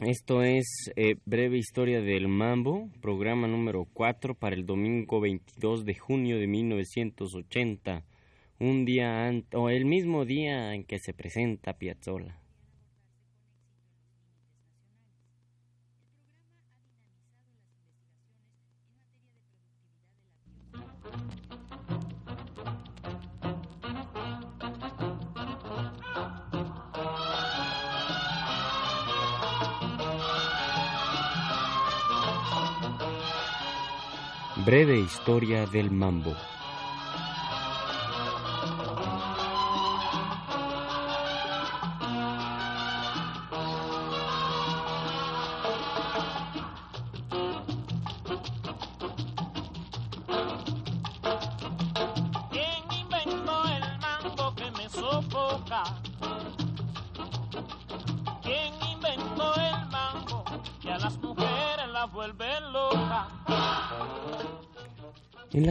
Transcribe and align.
Esto 0.00 0.42
es 0.42 0.90
eh, 0.96 1.16
Breve 1.26 1.58
Historia 1.58 2.00
del 2.00 2.26
Mambo, 2.26 2.88
programa 3.02 3.46
número 3.46 3.86
4 3.92 4.34
para 4.34 4.56
el 4.56 4.64
domingo 4.64 5.20
22 5.20 5.84
de 5.84 5.94
junio 5.94 6.38
de 6.38 6.46
1980, 6.46 8.06
un 8.60 8.86
día 8.86 9.30
o 9.52 9.68
el 9.68 9.84
mismo 9.84 10.24
día 10.24 10.72
en 10.72 10.84
que 10.84 10.98
se 10.98 11.12
presenta 11.12 11.74
Piazzolla. 11.74 12.39
Breve 34.64 34.98
historia 34.98 35.64
del 35.66 35.90
mambo. 35.90 36.34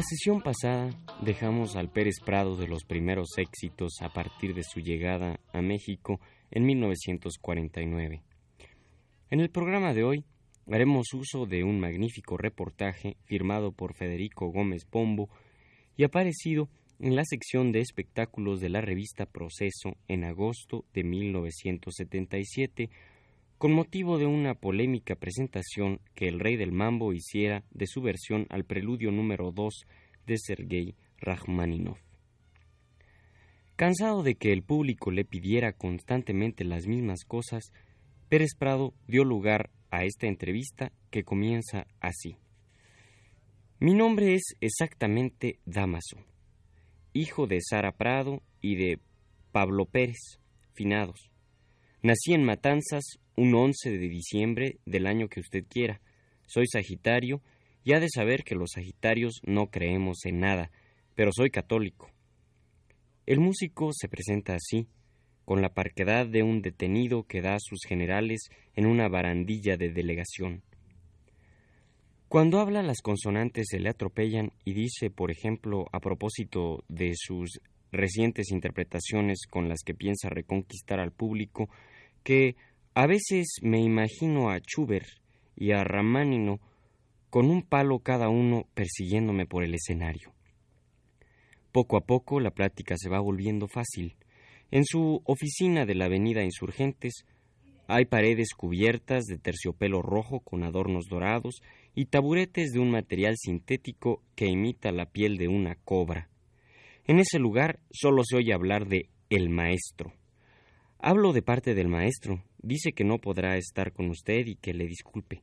Sesión 0.09 0.41
pasada 0.41 0.89
dejamos 1.21 1.75
al 1.75 1.91
Pérez 1.91 2.15
Prado 2.25 2.57
de 2.57 2.67
los 2.67 2.83
primeros 2.83 3.38
éxitos 3.38 3.97
a 4.02 4.09
partir 4.09 4.55
de 4.55 4.63
su 4.63 4.79
llegada 4.79 5.39
a 5.53 5.61
México 5.61 6.19
en 6.49 6.65
1949. 6.65 8.23
En 9.30 9.39
el 9.39 9.52
programa 9.52 9.93
de 9.93 10.03
hoy 10.03 10.25
haremos 10.65 11.13
uso 11.13 11.45
de 11.45 11.63
un 11.63 11.80
magnífico 11.80 12.37
reportaje 12.37 13.17
firmado 13.25 13.71
por 13.71 13.93
Federico 13.93 14.47
Gómez 14.47 14.83
Pombo 14.83 15.30
y 15.95 16.05
aparecido 16.05 16.69
en 16.99 17.15
la 17.15 17.23
sección 17.23 17.71
de 17.71 17.81
espectáculos 17.81 18.59
de 18.59 18.69
la 18.69 18.81
revista 18.81 19.27
Proceso 19.27 19.95
en 20.07 20.23
agosto 20.23 20.85
de 20.91 21.03
1977 21.03 22.89
con 23.59 23.73
motivo 23.73 24.17
de 24.17 24.25
una 24.25 24.55
polémica 24.55 25.15
presentación 25.15 25.99
que 26.15 26.29
el 26.29 26.39
rey 26.39 26.55
del 26.55 26.71
mambo 26.71 27.11
hiciera 27.11 27.65
de 27.71 27.88
su 27.88 28.02
versión 28.02 28.47
al 28.49 28.63
preludio 28.63 29.11
número 29.11 29.52
2 29.52 29.85
de 30.25 30.38
Sergei 30.38 30.95
Rachmaninov. 31.17 31.97
Cansado 33.75 34.23
de 34.23 34.35
que 34.35 34.53
el 34.53 34.63
público 34.63 35.11
le 35.11 35.25
pidiera 35.25 35.73
constantemente 35.73 36.63
las 36.63 36.87
mismas 36.87 37.25
cosas, 37.25 37.73
Pérez 38.30 38.55
Prado 38.57 38.93
dio 39.07 39.25
lugar 39.25 39.69
a 39.91 40.05
esta 40.05 40.27
entrevista 40.27 40.93
que 41.11 41.25
comienza 41.25 41.85
así. 41.99 42.37
Mi 43.81 43.93
nombre 43.93 44.35
es 44.35 44.55
exactamente 44.61 45.59
Damaso, 45.65 46.15
hijo 47.11 47.45
de 47.45 47.59
Sara 47.59 47.91
Prado 47.91 48.41
y 48.61 48.77
de 48.77 48.99
Pablo 49.52 49.85
Pérez, 49.85 50.39
finados. 50.71 51.30
Nací 52.02 52.33
en 52.33 52.45
Matanzas 52.45 53.19
un 53.39 53.55
11 53.55 53.91
de 53.91 54.09
diciembre 54.09 54.79
del 54.85 55.07
año 55.07 55.29
que 55.29 55.39
usted 55.39 55.63
quiera. 55.65 56.01
Soy 56.45 56.67
Sagitario 56.67 57.41
y 57.85 57.93
ha 57.93 58.01
de 58.01 58.09
saber 58.09 58.43
que 58.43 58.53
los 58.53 58.71
Sagitarios 58.75 59.39
no 59.45 59.67
creemos 59.67 60.25
en 60.25 60.41
nada, 60.41 60.71
pero 61.15 61.31
soy 61.31 61.49
católico. 61.49 62.11
El 63.25 63.39
músico 63.39 63.91
se 63.93 64.09
presenta 64.09 64.55
así, 64.55 64.89
con 65.45 65.61
la 65.61 65.73
parquedad 65.73 66.27
de 66.27 66.43
un 66.43 66.61
detenido 66.61 67.23
que 67.23 67.41
da 67.41 67.55
sus 67.59 67.80
generales 67.87 68.49
en 68.75 68.86
una 68.86 69.08
barandilla 69.08 69.77
de 69.77 69.89
delegación. 69.89 70.61
Cuando 72.27 72.59
habla 72.59 72.83
las 72.83 72.99
consonantes 73.02 73.67
se 73.69 73.80
le 73.80 73.87
atropellan 73.87 74.52
y 74.65 74.73
dice, 74.73 75.11
por 75.11 75.31
ejemplo, 75.31 75.85
a 75.93 76.02
propósito 76.02 76.83
de 76.89 77.14
sus 77.15 77.61
recientes 77.93 78.52
interpretaciones 78.52 79.47
con 79.49 79.69
las 79.69 79.80
que 79.85 79.95
piensa 79.95 80.27
reconquistar 80.27 80.99
al 80.99 81.14
público, 81.14 81.69
que 82.23 82.58
a 82.99 83.08
veces 83.08 83.60
me 83.61 83.80
imagino 83.80 84.49
a 84.49 84.60
Schubert 84.60 85.08
y 85.55 85.71
a 85.71 85.86
Ramanino 85.86 86.60
con 87.30 87.49
un 87.49 87.61
palo 87.61 87.99
cada 87.99 88.27
uno 88.27 88.67
persiguiéndome 88.73 89.45
por 89.45 89.64
el 89.64 89.73
escenario. 89.73 90.33
Poco 91.71 91.95
a 91.95 92.02
poco 92.02 92.42
la 92.42 92.52
plática 92.52 92.95
se 92.98 93.08
va 93.08 93.21
volviendo 93.21 93.70
fácil. 93.70 94.17
En 94.70 94.83
su 94.83 95.21
oficina 95.23 95.86
de 95.86 95.95
la 95.95 96.08
avenida 96.08 96.43
Insurgentes 96.43 97.23
hay 97.88 98.04
paredes 98.04 98.49
cubiertas 98.54 99.23
de 99.27 99.38
terciopelo 99.38 100.02
rojo 100.02 100.42
con 100.42 100.65
adornos 100.65 101.05
dorados 101.09 101.61
y 101.95 102.08
taburetes 102.08 102.73
de 102.73 102.82
un 102.82 102.92
material 102.92 103.36
sintético 103.38 104.21
que 104.36 104.48
imita 104.48 104.92
la 104.92 105.05
piel 105.05 105.38
de 105.38 105.48
una 105.48 105.76
cobra. 105.86 106.27
En 107.05 107.20
ese 107.20 107.39
lugar 107.39 107.80
solo 107.92 108.23
se 108.26 108.36
oye 108.36 108.54
hablar 108.54 108.89
de 108.89 109.08
el 109.30 109.48
maestro. 109.48 110.11
Hablo 110.99 111.32
de 111.32 111.42
parte 111.42 111.76
del 111.76 111.88
maestro. 111.88 112.43
Dice 112.61 112.92
que 112.92 113.03
no 113.03 113.20
podrá 113.20 113.58
estar 113.58 113.93
con 113.93 114.09
usted 114.09 114.45
y 114.45 114.55
que 114.55 114.73
le 114.73 114.86
disculpe. 114.86 115.42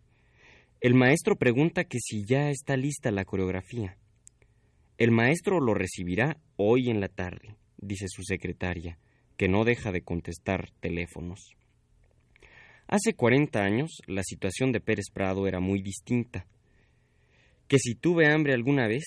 El 0.80 0.94
maestro 0.94 1.36
pregunta 1.36 1.84
que 1.84 1.98
si 1.98 2.24
ya 2.26 2.50
está 2.50 2.76
lista 2.76 3.10
la 3.10 3.24
coreografía. 3.24 3.96
El 4.98 5.10
maestro 5.10 5.60
lo 5.60 5.74
recibirá 5.74 6.36
hoy 6.56 6.90
en 6.90 7.00
la 7.00 7.08
tarde, 7.08 7.56
dice 7.78 8.06
su 8.08 8.22
secretaria, 8.22 8.98
que 9.36 9.48
no 9.48 9.64
deja 9.64 9.92
de 9.92 10.02
contestar 10.02 10.70
teléfonos. 10.80 11.56
Hace 12.88 13.14
cuarenta 13.14 13.64
años 13.64 13.98
la 14.06 14.22
situación 14.22 14.70
de 14.72 14.80
Pérez 14.80 15.06
Prado 15.12 15.46
era 15.46 15.60
muy 15.60 15.82
distinta. 15.82 16.46
Que 17.66 17.78
si 17.78 17.94
tuve 17.94 18.26
hambre 18.32 18.52
alguna 18.52 18.86
vez, 18.86 19.04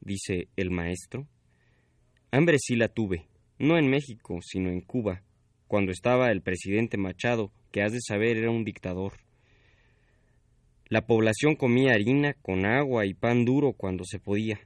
dice 0.00 0.48
el 0.56 0.70
maestro. 0.70 1.26
Hambre 2.30 2.58
sí 2.58 2.76
la 2.76 2.88
tuve, 2.88 3.26
no 3.58 3.78
en 3.78 3.88
México, 3.88 4.38
sino 4.42 4.68
en 4.70 4.80
Cuba, 4.80 5.22
cuando 5.72 5.90
estaba 5.90 6.30
el 6.30 6.42
presidente 6.42 6.98
Machado, 6.98 7.50
que 7.70 7.80
has 7.80 7.92
de 7.92 8.02
saber 8.02 8.36
era 8.36 8.50
un 8.50 8.62
dictador. 8.62 9.14
La 10.90 11.06
población 11.06 11.56
comía 11.56 11.94
harina 11.94 12.34
con 12.34 12.66
agua 12.66 13.06
y 13.06 13.14
pan 13.14 13.46
duro 13.46 13.72
cuando 13.72 14.04
se 14.04 14.18
podía. 14.18 14.60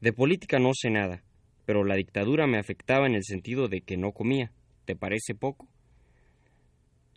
De 0.00 0.12
política 0.12 0.60
no 0.60 0.70
sé 0.74 0.90
nada, 0.90 1.24
pero 1.66 1.82
la 1.82 1.96
dictadura 1.96 2.46
me 2.46 2.56
afectaba 2.56 3.08
en 3.08 3.16
el 3.16 3.24
sentido 3.24 3.66
de 3.66 3.80
que 3.80 3.96
no 3.96 4.12
comía. 4.12 4.52
¿Te 4.84 4.94
parece 4.94 5.34
poco? 5.34 5.66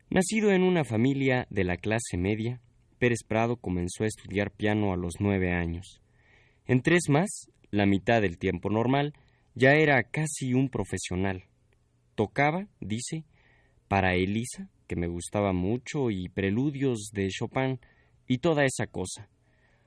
Nacido 0.10 0.52
en 0.52 0.64
una 0.64 0.84
familia 0.84 1.46
de 1.52 1.64
la 1.64 1.78
clase 1.78 2.18
media, 2.18 2.60
Pérez 2.98 3.20
Prado 3.28 3.56
comenzó 3.56 4.04
a 4.04 4.08
estudiar 4.08 4.50
piano 4.50 4.94
a 4.94 4.98
los 4.98 5.18
nueve 5.20 5.54
años. 5.54 6.02
En 6.66 6.82
tres 6.82 7.04
más, 7.08 7.52
la 7.70 7.86
mitad 7.86 8.20
del 8.24 8.40
tiempo 8.40 8.72
normal, 8.72 9.14
ya 9.54 9.74
era 9.74 10.02
casi 10.02 10.56
un 10.56 10.70
profesional. 10.70 11.51
Tocaba, 12.16 12.68
dice, 12.80 13.26
para 13.88 14.16
Elisa, 14.16 14.70
que 14.88 14.96
me 14.96 15.08
gustaba 15.08 15.54
mucho, 15.54 16.12
y 16.12 16.30
preludios 16.30 17.12
de 17.14 17.30
Chopin, 17.30 17.80
y 18.28 18.40
toda 18.40 18.64
esa 18.66 18.88
cosa. 18.88 19.30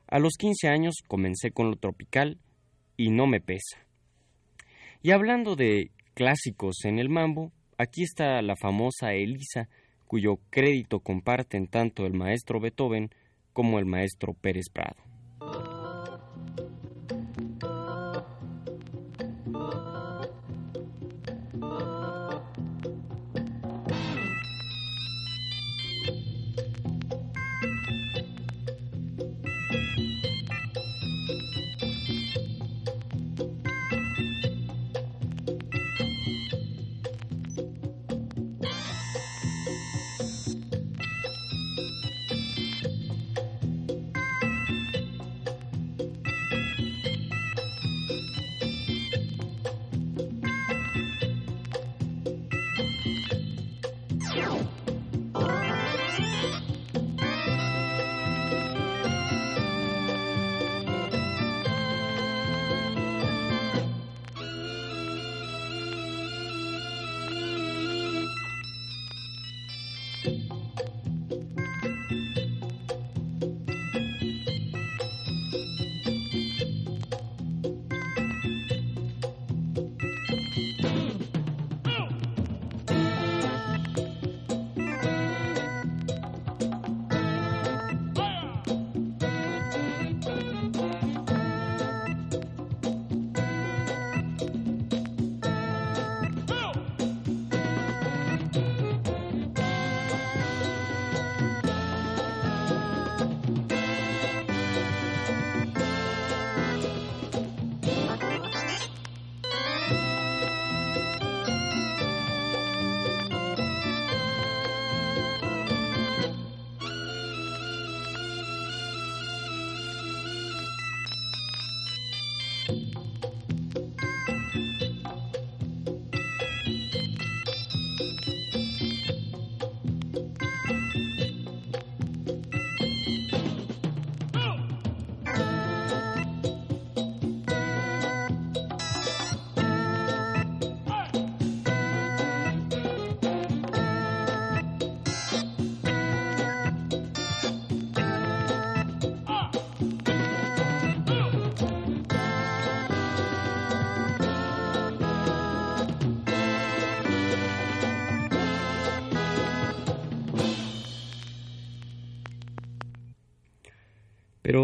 A 0.06 0.18
los 0.18 0.34
quince 0.38 0.68
años 0.68 0.96
comencé 1.06 1.50
con 1.50 1.70
lo 1.70 1.76
tropical 1.76 2.38
y 2.96 3.10
no 3.10 3.26
me 3.26 3.40
pesa. 3.40 3.86
Y 5.02 5.10
hablando 5.10 5.56
de 5.56 5.90
clásicos 6.14 6.84
en 6.84 6.98
el 6.98 7.08
mambo, 7.08 7.52
aquí 7.78 8.02
está 8.02 8.40
la 8.42 8.56
famosa 8.56 9.12
Elisa, 9.12 9.68
cuyo 10.06 10.38
crédito 10.50 11.00
comparten 11.00 11.66
tanto 11.66 12.06
el 12.06 12.12
maestro 12.12 12.60
Beethoven 12.60 13.10
como 13.52 13.78
el 13.78 13.86
maestro 13.86 14.34
Pérez 14.34 14.66
Prado. 14.72 15.13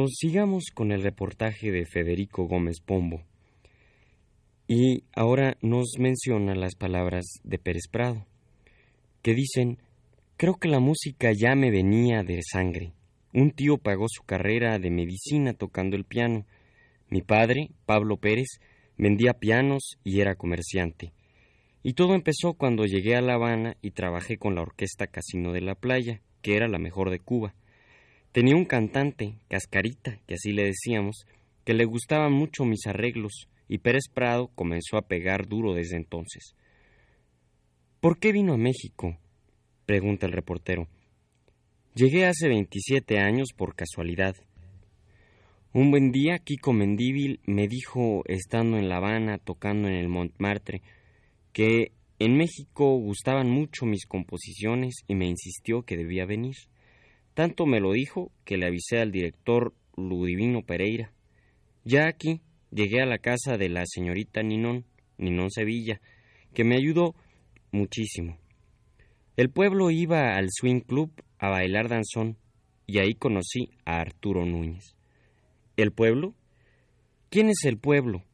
Sigamos 0.09 0.67
con 0.73 0.93
el 0.93 1.03
reportaje 1.03 1.71
de 1.71 1.85
Federico 1.85 2.45
Gómez 2.45 2.81
Pombo. 2.81 3.23
Y 4.69 5.05
ahora 5.15 5.57
nos 5.63 5.99
menciona 5.99 6.55
las 6.55 6.75
palabras 6.75 7.41
de 7.43 7.59
Pérez 7.59 7.89
Prado, 7.91 8.27
que 9.23 9.35
dicen, 9.35 9.79
creo 10.37 10.55
que 10.55 10.69
la 10.69 10.81
música 10.81 11.33
ya 11.33 11.55
me 11.55 11.71
venía 11.71 12.23
de 12.23 12.41
sangre. 12.43 12.93
Un 13.35 13.51
tío 13.51 13.79
pagó 13.79 14.07
su 14.09 14.23
carrera 14.25 14.79
de 14.79 14.91
medicina 14.91 15.55
tocando 15.55 15.97
el 15.97 16.05
piano. 16.05 16.47
Mi 17.09 17.23
padre, 17.23 17.71
Pablo 17.87 18.17
Pérez, 18.17 18.61
vendía 18.97 19.35
pianos 19.35 19.99
y 20.05 20.21
era 20.21 20.37
comerciante. 20.37 21.13
Y 21.83 21.95
todo 21.95 22.15
empezó 22.15 22.55
cuando 22.55 22.85
llegué 22.85 23.17
a 23.17 23.23
La 23.23 23.35
Habana 23.35 23.77
y 23.83 23.93
trabajé 23.93 24.37
con 24.37 24.55
la 24.55 24.63
Orquesta 24.63 25.07
Casino 25.07 25.53
de 25.53 25.63
la 25.63 25.75
Playa, 25.75 26.21
que 26.43 26.57
era 26.57 26.69
la 26.69 26.79
mejor 26.79 27.11
de 27.11 27.21
Cuba. 27.21 27.55
Tenía 28.33 28.55
un 28.55 28.65
cantante, 28.65 29.35
Cascarita, 29.49 30.21
que 30.27 30.35
así 30.35 30.53
le 30.53 30.65
decíamos, 30.65 31.27
que 31.65 31.75
le 31.75 31.85
gustaban 31.85 32.33
mucho 32.33 32.65
mis 32.65 32.87
arreglos, 32.87 33.49
y 33.69 33.79
Pérez 33.79 34.05
Prado 34.13 34.51
comenzó 34.55 34.97
a 34.97 35.09
pegar 35.09 35.49
duro 35.49 35.75
desde 35.75 35.97
entonces. 35.97 36.55
¿Por 38.01 38.19
qué 38.19 38.33
vino 38.33 38.55
a 38.55 38.57
México? 38.57 39.19
pregunta 39.85 40.27
el 40.27 40.33
reportero. 40.33 40.87
Llegué 41.95 42.27
hace 42.27 42.49
27 42.49 43.19
años 43.19 43.49
por 43.57 43.75
casualidad. 43.75 44.37
Un 45.73 45.91
buen 45.91 46.13
día 46.13 46.39
Kiko 46.39 46.73
Mendíbil 46.73 47.41
me 47.47 47.67
dijo, 47.67 48.23
estando 48.27 48.79
en 48.79 48.89
La 48.89 48.99
Habana 48.99 49.39
tocando 49.39 49.89
en 49.89 49.95
el 49.95 50.09
Montmartre, 50.09 50.83
que 51.53 51.93
en 52.21 52.37
México 52.37 52.97
gustaban 52.97 53.51
mucho 53.51 53.87
mis 53.87 54.07
composiciones 54.07 55.03
y 55.09 55.17
me 55.17 55.27
insistió 55.27 55.83
que 55.83 55.97
debía 55.97 56.27
venir. 56.27 56.55
Tanto 57.35 57.67
me 57.67 57.81
lo 57.81 57.93
dijo 57.93 58.33
que 58.45 58.57
le 58.57 58.67
avisé 58.67 58.99
al 58.99 59.13
director 59.13 59.75
Ludivino 59.97 60.63
Pereira. 60.63 61.13
Ya 61.85 62.07
aquí 62.07 62.41
llegué 62.71 63.01
a 63.03 63.07
la 63.07 63.19
casa 63.19 63.57
de 63.57 63.69
la 63.69 63.85
señorita 63.87 64.43
Ninón, 64.43 64.85
Ninón 65.19 65.51
Sevilla, 65.51 66.01
que 66.55 66.65
me 66.65 66.77
ayudó 66.77 67.15
muchísimo. 67.73 68.39
El 69.37 69.51
pueblo 69.51 69.91
iba 69.91 70.37
al 70.37 70.49
swing 70.51 70.81
club 70.81 71.13
a 71.39 71.49
bailar 71.49 71.89
danzón 71.89 72.37
y 72.87 72.99
ahí 72.99 73.15
conocí 73.15 73.71
a 73.85 74.01
Arturo 74.01 74.45
Núñez. 74.45 74.97
¿El 75.77 75.93
pueblo? 75.93 76.35
¿Quién 77.31 77.49
es 77.49 77.65
el 77.65 77.79
pueblo? 77.79 78.25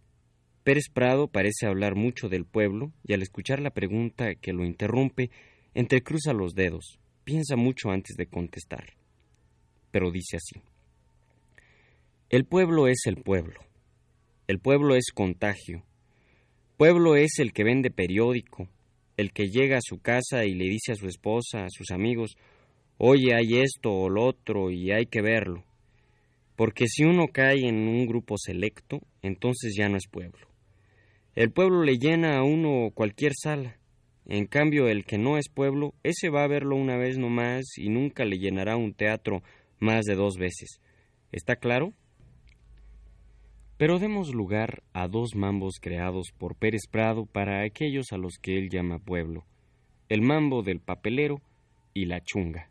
Pérez 0.64 0.88
Prado 0.92 1.28
parece 1.28 1.66
hablar 1.66 1.94
mucho 1.94 2.28
del 2.28 2.44
pueblo 2.44 2.92
y 3.04 3.12
al 3.12 3.22
escuchar 3.22 3.60
la 3.60 3.70
pregunta 3.70 4.34
que 4.34 4.52
lo 4.52 4.64
interrumpe, 4.64 5.31
entrecruza 5.75 6.32
los 6.32 6.54
dedos, 6.54 6.99
piensa 7.26 7.56
mucho 7.56 7.90
antes 7.90 8.17
de 8.17 8.28
contestar. 8.28 8.94
Pero 9.90 10.12
dice 10.12 10.37
así. 10.37 10.62
El 12.31 12.44
pueblo 12.44 12.87
es 12.87 13.00
el 13.06 13.17
pueblo. 13.17 13.61
El 14.46 14.61
pueblo 14.61 14.94
es 14.94 15.11
contagio. 15.12 15.84
Pueblo 16.76 17.17
es 17.17 17.40
el 17.40 17.52
que 17.52 17.64
vende 17.64 17.90
periódico, 17.90 18.69
el 19.17 19.32
que 19.32 19.49
llega 19.49 19.78
a 19.78 19.82
su 19.82 19.99
casa 19.99 20.44
y 20.44 20.55
le 20.55 20.67
dice 20.67 20.93
a 20.93 20.94
su 20.94 21.08
esposa, 21.08 21.64
a 21.64 21.70
sus 21.70 21.90
amigos, 21.90 22.37
oye, 22.96 23.34
hay 23.34 23.58
esto 23.61 23.93
o 23.93 24.08
lo 24.08 24.25
otro 24.25 24.70
y 24.70 24.92
hay 24.92 25.06
que 25.06 25.21
verlo. 25.21 25.64
Porque 26.54 26.87
si 26.87 27.02
uno 27.04 27.26
cae 27.33 27.66
en 27.66 27.88
un 27.88 28.06
grupo 28.06 28.37
selecto, 28.38 29.00
entonces 29.23 29.75
ya 29.76 29.88
no 29.88 29.97
es 29.97 30.06
pueblo. 30.06 30.47
El 31.35 31.50
pueblo 31.50 31.83
le 31.83 31.99
llena 31.99 32.38
a 32.38 32.45
uno 32.45 32.90
cualquier 32.95 33.33
sala. 33.35 33.80
En 34.28 34.47
cambio, 34.47 34.88
el 34.88 35.04
que 35.04 35.18
no 35.18 35.38
es 35.38 35.49
pueblo, 35.49 35.95
ese 36.02 36.30
va 36.30 36.42
a 36.42 36.49
verlo 36.49 36.75
una 36.75 36.97
vez 36.97 37.16
nomás 37.16 37.64
y 37.76 37.88
nunca 37.88 38.25
le 38.25 38.38
llenará 38.38 38.76
un 38.76 38.92
teatro 38.92 39.42
más 39.78 40.04
de 40.04 40.16
dos 40.16 40.37
veces. 40.37 40.80
¿Está 41.30 41.56
claro? 41.56 41.92
Pero 43.76 43.99
demos 43.99 44.35
lugar 44.35 44.83
a 44.95 45.06
dos 45.06 45.35
mambos 45.35 45.78
creados 45.80 46.33
por 46.37 46.56
Pérez 46.56 46.88
Prado 46.90 47.26
para 47.26 47.62
aquellos 47.62 48.12
a 48.12 48.16
los 48.16 48.38
que 48.40 48.59
él 48.59 48.71
llama 48.71 48.99
pueblo, 48.99 49.45
el 50.09 50.23
mambo 50.23 50.62
del 50.62 50.80
papelero 50.80 51.40
y 51.92 52.06
la 52.06 52.21
chunga. 52.21 52.71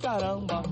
Caramba. 0.00 0.62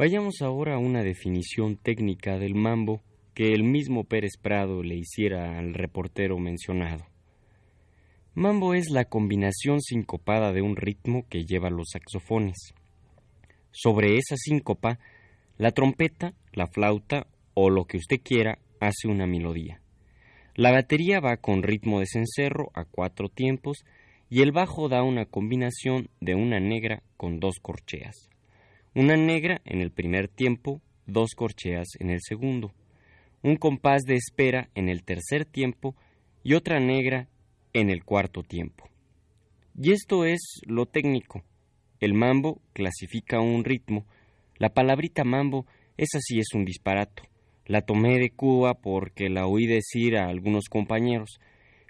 Vayamos 0.00 0.40
ahora 0.40 0.76
a 0.76 0.78
una 0.78 1.02
definición 1.02 1.76
técnica 1.76 2.38
del 2.38 2.54
mambo 2.54 3.02
que 3.34 3.52
el 3.52 3.64
mismo 3.64 4.04
Pérez 4.04 4.38
Prado 4.40 4.82
le 4.82 4.96
hiciera 4.96 5.58
al 5.58 5.74
reportero 5.74 6.38
mencionado. 6.38 7.04
Mambo 8.32 8.72
es 8.72 8.88
la 8.88 9.04
combinación 9.04 9.82
sincopada 9.82 10.54
de 10.54 10.62
un 10.62 10.76
ritmo 10.76 11.26
que 11.28 11.44
lleva 11.44 11.68
los 11.68 11.90
saxofones. 11.90 12.72
Sobre 13.72 14.16
esa 14.16 14.36
síncopa, 14.38 14.98
la 15.58 15.72
trompeta, 15.72 16.32
la 16.54 16.66
flauta 16.66 17.26
o 17.52 17.68
lo 17.68 17.84
que 17.84 17.98
usted 17.98 18.22
quiera 18.24 18.58
hace 18.80 19.06
una 19.06 19.26
melodía. 19.26 19.82
La 20.54 20.72
batería 20.72 21.20
va 21.20 21.36
con 21.36 21.62
ritmo 21.62 22.00
de 22.00 22.06
cencerro 22.06 22.70
a 22.72 22.86
cuatro 22.86 23.28
tiempos 23.28 23.84
y 24.30 24.40
el 24.40 24.50
bajo 24.52 24.88
da 24.88 25.02
una 25.02 25.26
combinación 25.26 26.08
de 26.22 26.36
una 26.36 26.58
negra 26.58 27.02
con 27.18 27.38
dos 27.38 27.56
corcheas 27.60 28.29
una 28.94 29.16
negra 29.16 29.60
en 29.64 29.80
el 29.80 29.92
primer 29.92 30.28
tiempo, 30.28 30.80
dos 31.06 31.34
corcheas 31.36 31.88
en 31.98 32.10
el 32.10 32.18
segundo, 32.20 32.72
un 33.42 33.56
compás 33.56 34.02
de 34.02 34.14
espera 34.14 34.68
en 34.74 34.88
el 34.88 35.04
tercer 35.04 35.44
tiempo 35.44 35.94
y 36.42 36.54
otra 36.54 36.80
negra 36.80 37.28
en 37.72 37.90
el 37.90 38.04
cuarto 38.04 38.42
tiempo. 38.42 38.88
Y 39.78 39.92
esto 39.92 40.24
es 40.24 40.60
lo 40.66 40.86
técnico. 40.86 41.42
El 42.00 42.14
mambo 42.14 42.60
clasifica 42.72 43.40
un 43.40 43.64
ritmo. 43.64 44.06
La 44.56 44.70
palabrita 44.70 45.24
mambo, 45.24 45.66
esa 45.96 46.18
sí 46.20 46.38
es 46.38 46.52
un 46.54 46.64
disparato. 46.64 47.22
La 47.66 47.82
tomé 47.82 48.18
de 48.18 48.30
Cuba 48.30 48.74
porque 48.74 49.28
la 49.28 49.46
oí 49.46 49.66
decir 49.66 50.16
a 50.16 50.26
algunos 50.26 50.64
compañeros, 50.68 51.38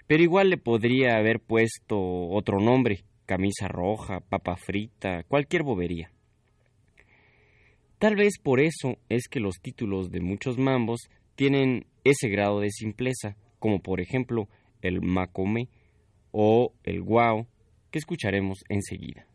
pero 0.05 0.21
igual 0.21 0.49
le 0.49 0.57
podría 0.57 1.17
haber 1.17 1.39
puesto 1.39 1.97
otro 1.97 2.59
nombre, 2.59 3.03
camisa 3.25 3.67
roja, 3.67 4.19
papa 4.19 4.55
frita, 4.55 5.23
cualquier 5.23 5.63
bobería. 5.63 6.11
Tal 8.01 8.15
vez 8.15 8.39
por 8.41 8.59
eso 8.59 8.97
es 9.09 9.27
que 9.27 9.39
los 9.39 9.61
títulos 9.61 10.09
de 10.09 10.21
muchos 10.21 10.57
mambos 10.57 11.01
tienen 11.35 11.85
ese 12.03 12.29
grado 12.29 12.59
de 12.59 12.71
simpleza, 12.71 13.37
como 13.59 13.79
por 13.79 14.01
ejemplo 14.01 14.49
el 14.81 15.03
Macome 15.03 15.69
o 16.31 16.73
el 16.83 17.03
Guao, 17.03 17.45
que 17.91 17.99
escucharemos 17.99 18.63
enseguida. 18.69 19.27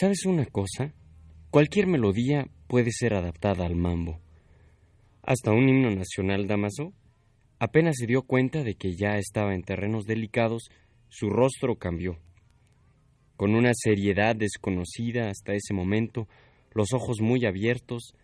¿Sabes 0.00 0.26
una 0.26 0.46
cosa? 0.46 0.94
Cualquier 1.50 1.88
melodía 1.88 2.46
puede 2.68 2.92
ser 2.92 3.14
adaptada 3.14 3.66
al 3.66 3.74
mambo. 3.74 4.20
Hasta 5.24 5.50
un 5.50 5.68
himno 5.68 5.90
nacional 5.90 6.46
Damaso 6.46 6.92
apenas 7.58 7.96
se 7.98 8.06
dio 8.06 8.22
cuenta 8.22 8.62
de 8.62 8.76
que 8.76 8.94
ya 8.94 9.16
estaba 9.16 9.56
en 9.56 9.64
terrenos 9.64 10.04
delicados, 10.04 10.68
su 11.08 11.30
rostro 11.30 11.78
cambió. 11.78 12.16
Con 13.36 13.56
una 13.56 13.72
seriedad 13.74 14.36
desconocida 14.36 15.30
hasta 15.30 15.54
ese 15.54 15.74
momento, 15.74 16.28
los 16.74 16.92
ojos 16.92 17.20
muy 17.20 17.44
abiertos, 17.44 18.14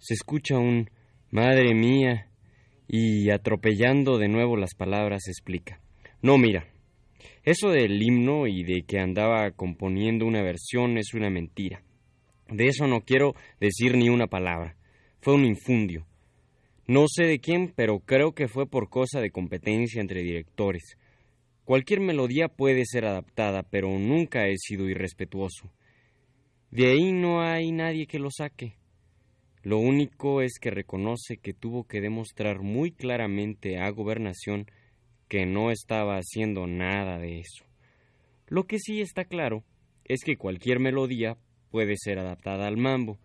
se 0.00 0.14
escucha 0.14 0.56
un 0.56 0.88
Madre 1.30 1.74
mía 1.74 2.30
y 2.86 3.28
atropellando 3.28 4.16
de 4.16 4.28
nuevo 4.28 4.56
las 4.56 4.74
palabras 4.74 5.28
explica. 5.28 5.78
No, 6.22 6.38
mira, 6.38 6.68
eso 7.42 7.70
del 7.70 8.02
himno 8.02 8.46
y 8.46 8.62
de 8.62 8.82
que 8.82 8.98
andaba 8.98 9.50
componiendo 9.52 10.26
una 10.26 10.42
versión 10.42 10.98
es 10.98 11.14
una 11.14 11.30
mentira. 11.30 11.82
De 12.48 12.66
eso 12.66 12.86
no 12.86 13.02
quiero 13.02 13.34
decir 13.60 13.96
ni 13.96 14.08
una 14.08 14.26
palabra. 14.26 14.76
Fue 15.20 15.34
un 15.34 15.44
infundio. 15.44 16.06
No 16.86 17.04
sé 17.06 17.24
de 17.24 17.38
quién, 17.38 17.72
pero 17.76 18.00
creo 18.00 18.32
que 18.32 18.48
fue 18.48 18.66
por 18.66 18.88
cosa 18.88 19.20
de 19.20 19.30
competencia 19.30 20.00
entre 20.00 20.22
directores. 20.22 20.96
Cualquier 21.64 22.00
melodía 22.00 22.48
puede 22.48 22.86
ser 22.86 23.04
adaptada, 23.04 23.62
pero 23.62 23.90
nunca 23.98 24.46
he 24.48 24.56
sido 24.56 24.88
irrespetuoso. 24.88 25.70
De 26.70 26.90
ahí 26.90 27.12
no 27.12 27.42
hay 27.42 27.72
nadie 27.72 28.06
que 28.06 28.18
lo 28.18 28.30
saque. 28.30 28.76
Lo 29.62 29.78
único 29.78 30.40
es 30.40 30.58
que 30.58 30.70
reconoce 30.70 31.36
que 31.36 31.52
tuvo 31.52 31.84
que 31.84 32.00
demostrar 32.00 32.60
muy 32.60 32.92
claramente 32.92 33.78
a 33.78 33.90
Gobernación 33.90 34.70
que 35.28 35.46
no 35.46 35.70
estaba 35.70 36.16
haciendo 36.16 36.66
nada 36.66 37.18
de 37.18 37.40
eso. 37.40 37.64
Lo 38.46 38.64
que 38.64 38.78
sí 38.78 39.00
está 39.00 39.24
claro 39.24 39.64
es 40.04 40.24
que 40.24 40.36
cualquier 40.36 40.80
melodía 40.80 41.36
puede 41.70 41.94
ser 41.96 42.18
adaptada 42.18 42.66
al 42.66 42.76
mambo, 42.76 43.18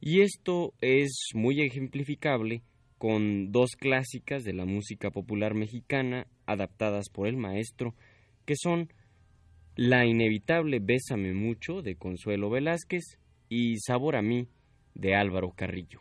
y 0.00 0.20
esto 0.20 0.74
es 0.80 1.30
muy 1.34 1.60
ejemplificable 1.62 2.62
con 2.98 3.52
dos 3.52 3.70
clásicas 3.78 4.44
de 4.44 4.52
la 4.52 4.66
música 4.66 5.10
popular 5.10 5.54
mexicana 5.54 6.26
adaptadas 6.46 7.08
por 7.10 7.26
el 7.26 7.36
maestro, 7.36 7.94
que 8.44 8.54
son 8.56 8.92
La 9.76 10.04
inevitable 10.04 10.80
Bésame 10.80 11.32
mucho 11.32 11.80
de 11.80 11.96
Consuelo 11.96 12.50
Velázquez 12.50 13.18
y 13.48 13.78
Sabor 13.78 14.16
a 14.16 14.22
mí 14.22 14.48
de 14.94 15.14
Álvaro 15.14 15.52
Carrillo. 15.52 16.00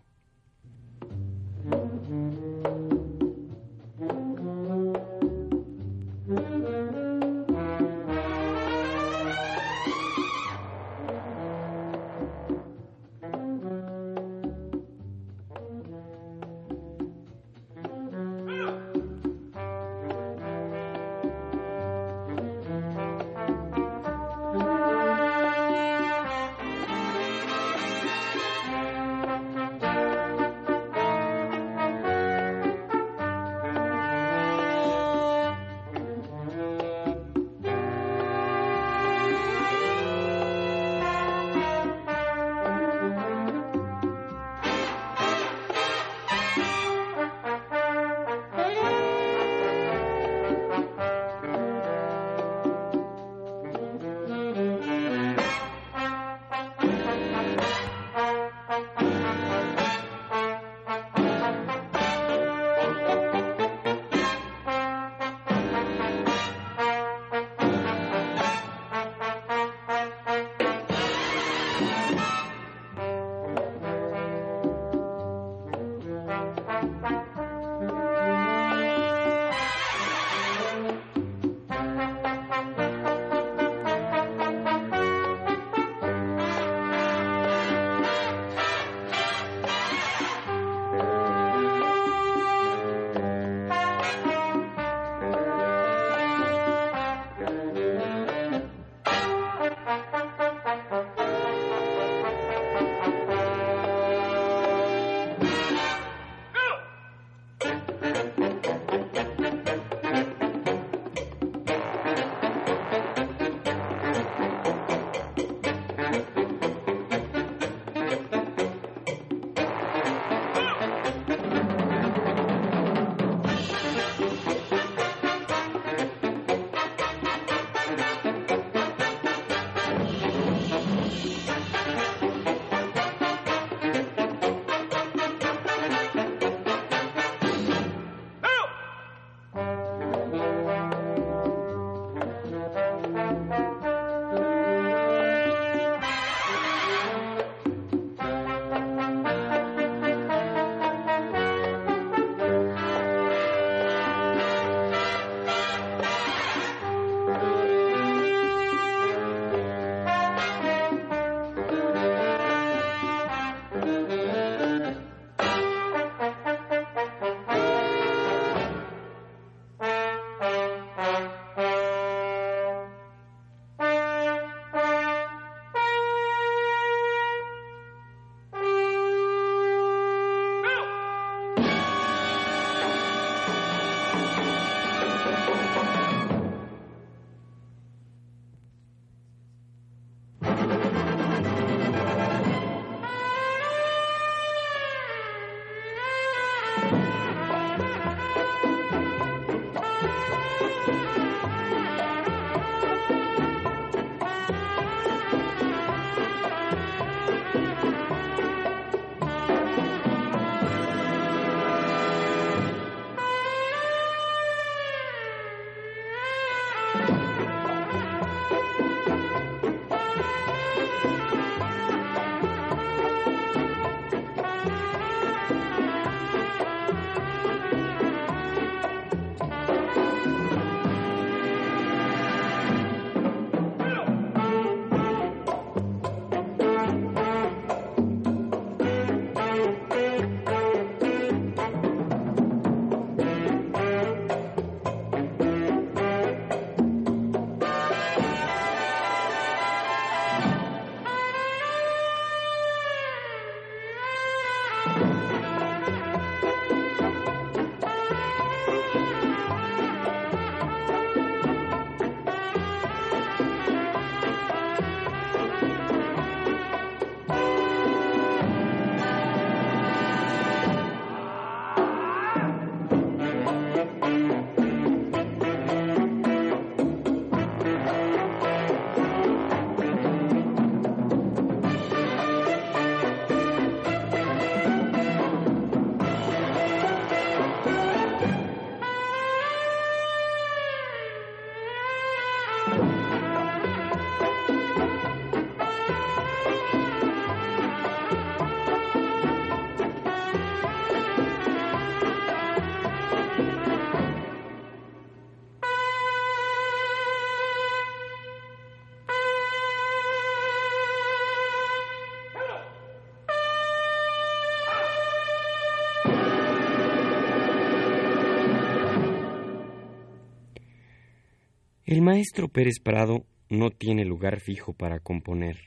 El 321.92 322.04
maestro 322.04 322.50
Pérez 322.50 322.80
Prado 322.84 323.26
no 323.50 323.72
tiene 323.72 324.06
lugar 324.06 324.42
fijo 324.42 324.74
para 324.74 325.00
componer. 325.00 325.58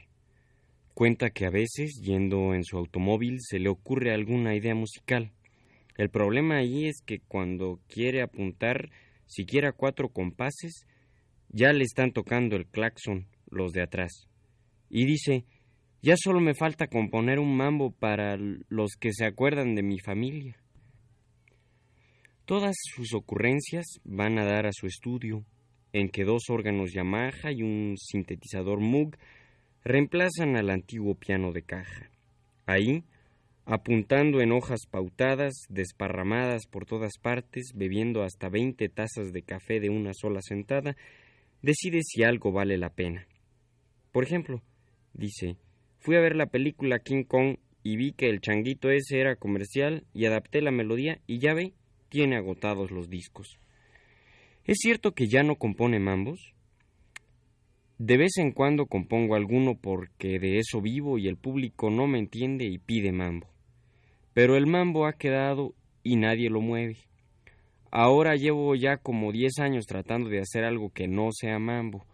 Cuenta 0.94 1.30
que 1.30 1.46
a 1.46 1.50
veces, 1.50 2.00
yendo 2.00 2.54
en 2.54 2.62
su 2.62 2.78
automóvil, 2.78 3.38
se 3.40 3.58
le 3.58 3.68
ocurre 3.68 4.14
alguna 4.14 4.54
idea 4.54 4.72
musical. 4.72 5.32
El 5.96 6.10
problema 6.10 6.58
ahí 6.58 6.86
es 6.86 7.02
que 7.04 7.18
cuando 7.18 7.80
quiere 7.88 8.22
apuntar 8.22 8.92
siquiera 9.26 9.72
cuatro 9.72 10.10
compases, 10.10 10.86
ya 11.48 11.72
le 11.72 11.82
están 11.82 12.12
tocando 12.12 12.54
el 12.54 12.66
claxon 12.68 13.26
los 13.50 13.72
de 13.72 13.82
atrás. 13.82 14.28
Y 14.88 15.06
dice, 15.06 15.44
ya 16.02 16.14
solo 16.16 16.38
me 16.38 16.54
falta 16.54 16.86
componer 16.86 17.40
un 17.40 17.56
mambo 17.56 17.90
para 17.90 18.36
los 18.36 18.92
que 18.92 19.12
se 19.12 19.24
acuerdan 19.24 19.74
de 19.74 19.82
mi 19.82 19.98
familia. 19.98 20.56
Todas 22.44 22.76
sus 22.94 23.12
ocurrencias 23.12 23.98
van 24.04 24.38
a 24.38 24.44
dar 24.44 24.66
a 24.66 24.72
su 24.72 24.86
estudio, 24.86 25.44
en 25.92 26.08
que 26.08 26.24
dos 26.24 26.44
órganos 26.48 26.92
Yamaha 26.92 27.52
y 27.52 27.62
un 27.62 27.96
sintetizador 27.98 28.80
Moog 28.80 29.16
reemplazan 29.84 30.56
al 30.56 30.70
antiguo 30.70 31.14
piano 31.14 31.52
de 31.52 31.62
caja. 31.62 32.10
Ahí, 32.66 33.04
apuntando 33.64 34.40
en 34.40 34.52
hojas 34.52 34.80
pautadas, 34.90 35.52
desparramadas 35.68 36.66
por 36.66 36.86
todas 36.86 37.12
partes, 37.20 37.72
bebiendo 37.74 38.22
hasta 38.22 38.48
veinte 38.48 38.88
tazas 38.88 39.32
de 39.32 39.42
café 39.42 39.80
de 39.80 39.90
una 39.90 40.12
sola 40.14 40.40
sentada, 40.42 40.96
decide 41.60 42.00
si 42.02 42.22
algo 42.22 42.52
vale 42.52 42.78
la 42.78 42.90
pena. 42.90 43.26
Por 44.12 44.24
ejemplo, 44.24 44.62
dice, 45.14 45.56
fui 45.98 46.16
a 46.16 46.20
ver 46.20 46.36
la 46.36 46.46
película 46.46 47.00
King 47.00 47.24
Kong 47.24 47.56
y 47.82 47.96
vi 47.96 48.12
que 48.12 48.28
el 48.28 48.40
changuito 48.40 48.90
ese 48.90 49.20
era 49.20 49.36
comercial 49.36 50.04
y 50.14 50.26
adapté 50.26 50.62
la 50.62 50.70
melodía 50.70 51.20
y 51.26 51.38
ya 51.38 51.54
ve, 51.54 51.72
tiene 52.08 52.36
agotados 52.36 52.90
los 52.90 53.08
discos. 53.08 53.58
¿Es 54.64 54.78
cierto 54.78 55.10
que 55.10 55.26
ya 55.26 55.42
no 55.42 55.56
compone 55.56 55.98
mambos? 55.98 56.54
De 57.98 58.16
vez 58.16 58.36
en 58.38 58.52
cuando 58.52 58.86
compongo 58.86 59.34
alguno 59.34 59.74
porque 59.74 60.38
de 60.38 60.58
eso 60.58 60.80
vivo 60.80 61.18
y 61.18 61.26
el 61.26 61.36
público 61.36 61.90
no 61.90 62.06
me 62.06 62.20
entiende 62.20 62.66
y 62.66 62.78
pide 62.78 63.10
mambo. 63.10 63.48
Pero 64.34 64.56
el 64.56 64.68
mambo 64.68 65.06
ha 65.06 65.14
quedado 65.14 65.74
y 66.04 66.14
nadie 66.14 66.48
lo 66.48 66.60
mueve. 66.60 66.96
Ahora 67.90 68.36
llevo 68.36 68.76
ya 68.76 68.98
como 68.98 69.32
diez 69.32 69.58
años 69.58 69.86
tratando 69.86 70.30
de 70.30 70.38
hacer 70.38 70.64
algo 70.64 70.90
que 70.90 71.08
no 71.08 71.30
sea 71.32 71.58
mambo. 71.58 72.06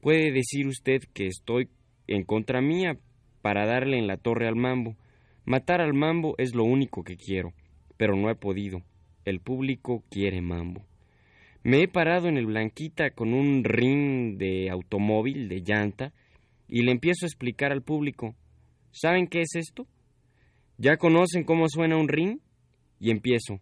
Puede 0.00 0.32
decir 0.32 0.66
usted 0.66 1.00
que 1.12 1.26
estoy 1.26 1.68
en 2.06 2.24
contra 2.24 2.62
mía 2.62 2.96
para 3.42 3.66
darle 3.66 3.98
en 3.98 4.06
la 4.06 4.16
torre 4.16 4.48
al 4.48 4.56
mambo. 4.56 4.96
Matar 5.44 5.82
al 5.82 5.92
mambo 5.92 6.36
es 6.38 6.54
lo 6.54 6.64
único 6.64 7.04
que 7.04 7.18
quiero, 7.18 7.52
pero 7.98 8.16
no 8.16 8.30
he 8.30 8.34
podido. 8.34 8.82
El 9.26 9.40
público 9.40 10.02
quiere 10.10 10.40
mambo. 10.40 10.86
Me 11.64 11.82
he 11.82 11.88
parado 11.88 12.28
en 12.28 12.36
el 12.36 12.46
Blanquita 12.46 13.10
con 13.10 13.32
un 13.32 13.62
ring 13.62 14.36
de 14.36 14.68
automóvil, 14.70 15.48
de 15.48 15.60
llanta, 15.60 16.12
y 16.68 16.82
le 16.82 16.90
empiezo 16.90 17.24
a 17.24 17.28
explicar 17.28 17.70
al 17.70 17.82
público. 17.82 18.34
¿Saben 18.90 19.28
qué 19.28 19.42
es 19.42 19.54
esto? 19.54 19.86
¿Ya 20.78 20.96
conocen 20.96 21.44
cómo 21.44 21.68
suena 21.68 21.96
un 21.96 22.08
ring? 22.08 22.38
Y 22.98 23.10
empiezo. 23.10 23.60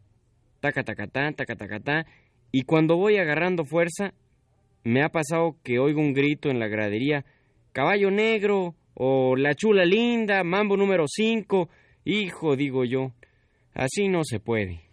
Taca, 0.61 0.83
taca, 0.83 1.07
ta, 1.09 1.33
taca, 1.33 1.57
taca, 1.57 1.81
ta, 1.81 2.07
y 2.53 2.63
cuando 2.63 2.97
voy 2.97 3.17
agarrando 3.17 3.65
fuerza, 3.65 4.15
me 4.83 5.03
ha 5.03 5.11
pasado 5.11 5.57
que 5.63 5.79
oigo 5.79 6.01
un 6.01 6.15
grito 6.15 6.51
en 6.51 6.59
la 6.59 6.69
gradería, 6.69 7.25
caballo 7.73 8.11
negro, 8.11 8.75
o 8.95 9.37
la 9.37 9.55
chula 9.55 9.85
linda, 9.85 10.43
mambo 10.43 10.77
número 10.77 11.05
5, 11.07 11.69
hijo, 12.05 12.57
digo 12.57 12.85
yo, 12.85 13.13
así 13.73 14.09
no 14.09 14.25
se 14.25 14.41
puede. 14.41 14.90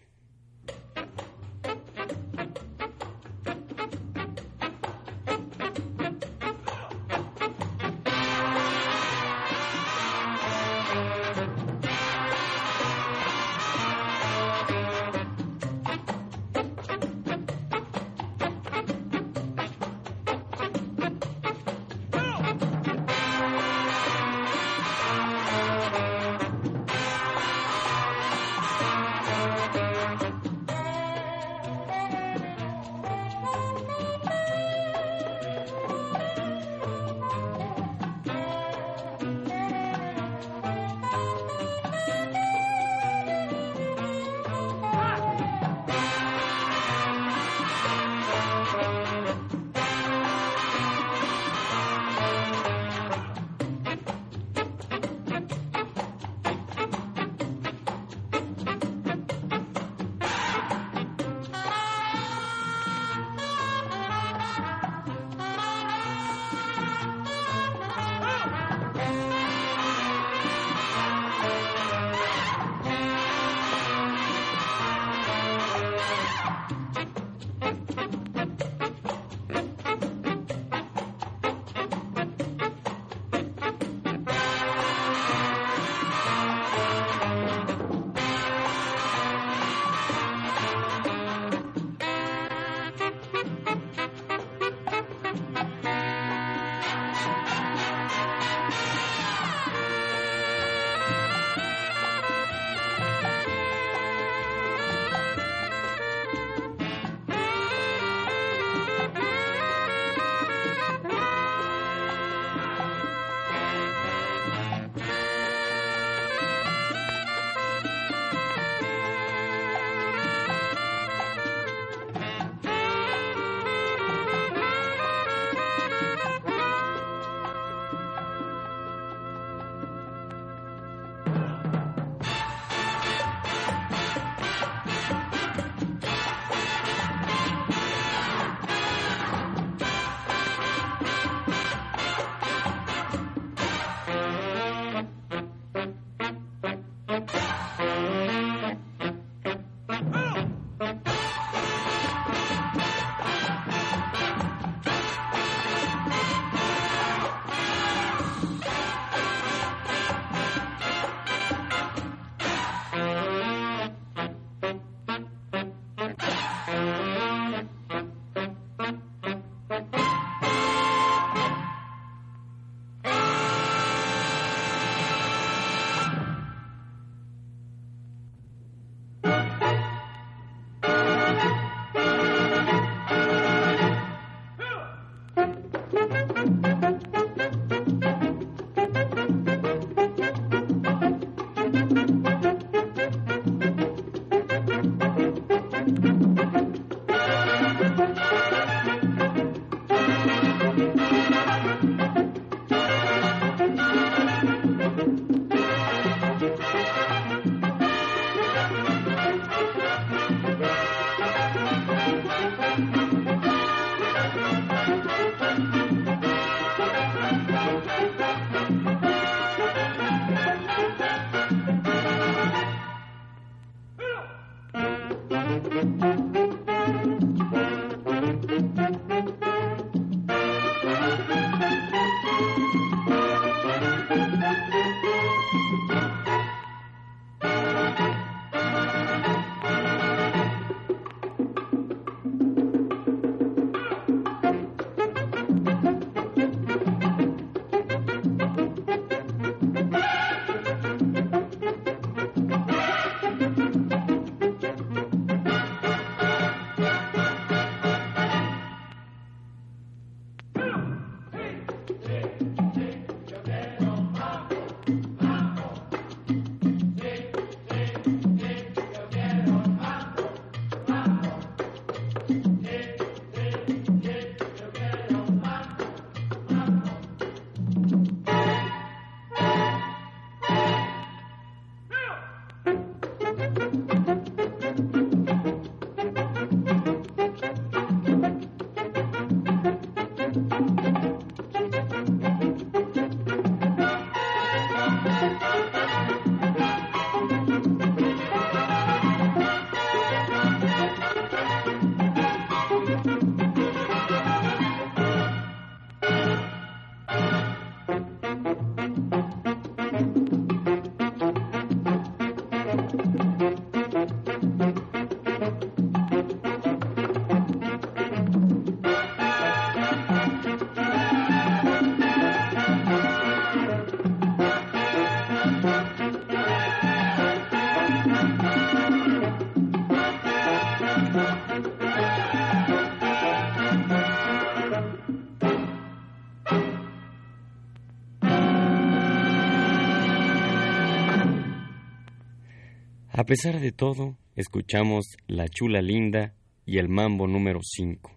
Pesar 343.27 343.59
de 343.59 343.73
todo, 343.73 344.17
escuchamos 344.37 345.17
La 345.27 345.49
Chula 345.49 345.81
Linda 345.81 346.33
y 346.65 346.77
el 346.77 346.87
Mambo 346.87 347.27
número 347.27 347.59
5. 347.61 348.09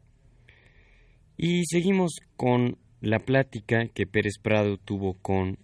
Y 1.37 1.65
seguimos 1.67 2.21
con 2.37 2.79
la 3.01 3.19
plática 3.19 3.89
que 3.89 4.07
Pérez 4.07 4.39
Prado 4.41 4.77
tuvo 4.77 5.15
con 5.15 5.59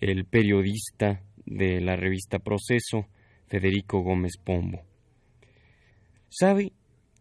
el 0.00 0.24
periodista 0.24 1.22
de 1.44 1.82
la 1.82 1.96
revista 1.96 2.38
Proceso, 2.38 3.08
Federico 3.46 4.00
Gómez 4.00 4.38
Pombo. 4.42 4.80
¿Sabe? 6.30 6.72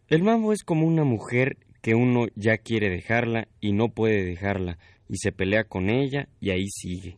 El 0.07 0.23
mambo 0.23 0.53
es 0.53 0.63
como 0.63 0.87
una 0.87 1.03
mujer 1.03 1.57
que 1.81 1.95
uno 1.95 2.27
ya 2.33 2.59
quiere 2.59 2.89
dejarla 2.89 3.49
y 3.59 3.73
no 3.73 3.89
puede 3.89 4.23
dejarla, 4.23 4.77
y 5.09 5.17
se 5.17 5.33
pelea 5.33 5.65
con 5.65 5.89
ella 5.89 6.29
y 6.39 6.51
ahí 6.51 6.67
sigue. 6.69 7.17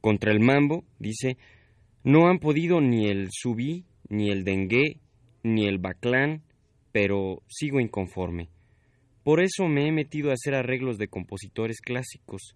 Contra 0.00 0.30
el 0.30 0.38
mambo, 0.38 0.84
dice, 1.00 1.36
no 2.04 2.28
han 2.28 2.38
podido 2.38 2.80
ni 2.82 3.08
el 3.08 3.28
subí, 3.32 3.86
ni 4.10 4.30
el 4.30 4.44
dengue, 4.44 5.00
ni 5.42 5.66
el 5.66 5.78
baclán, 5.78 6.42
pero 6.92 7.42
sigo 7.48 7.80
inconforme. 7.80 8.50
Por 9.22 9.42
eso 9.42 9.66
me 9.68 9.88
he 9.88 9.92
metido 9.92 10.30
a 10.30 10.34
hacer 10.34 10.54
arreglos 10.54 10.98
de 10.98 11.08
compositores 11.08 11.80
clásicos. 11.80 12.54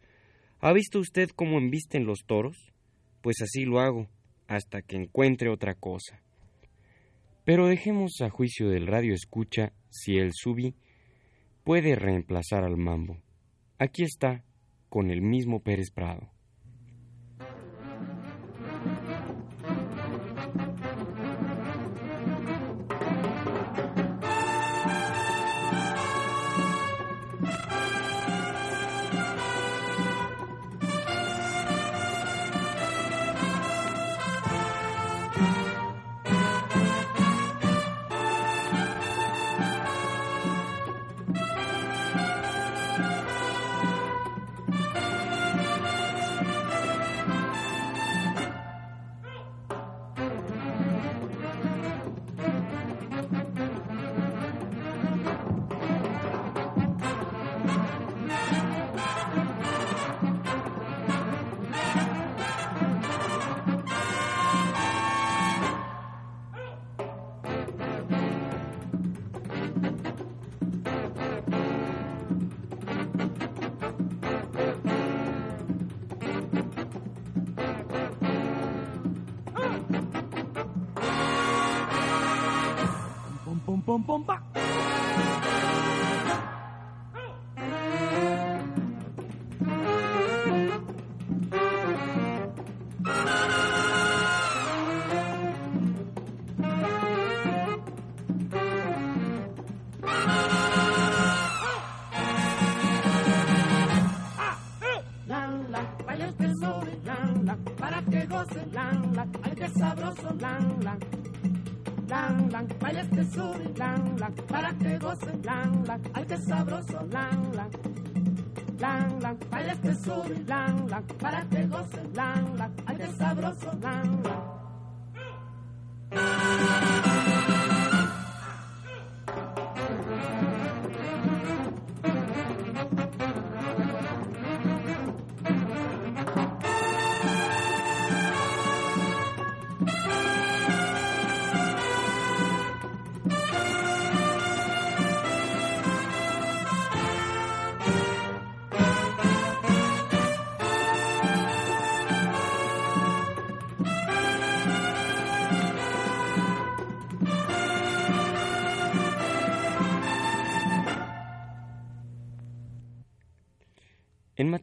¿Ha 0.61 0.73
visto 0.75 0.99
usted 1.01 1.31
cómo 1.31 1.57
embisten 1.57 2.05
los 2.05 2.21
toros? 2.27 2.57
Pues 3.23 3.37
así 3.43 3.65
lo 3.65 3.81
hago, 3.81 4.07
hasta 4.49 4.83
que 4.83 4.97
encuentre 4.97 5.49
otra 5.49 5.75
cosa. 5.75 6.21
Pero 7.45 7.67
dejemos 7.67 8.21
a 8.21 8.29
juicio 8.29 8.69
del 8.69 8.87
radio 8.87 9.15
escucha 9.15 9.73
si 9.89 10.19
el 10.19 10.33
subí 10.35 10.75
puede 11.65 11.95
reemplazar 11.95 12.65
al 12.65 12.77
mambo. 12.77 13.17
Aquí 13.79 14.03
está, 14.03 14.45
con 14.91 15.11
el 15.11 15.23
mismo 15.23 15.61
Pérez 15.63 15.91
Prado. 15.91 16.29